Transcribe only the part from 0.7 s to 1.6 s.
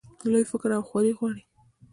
او خواري غواړي.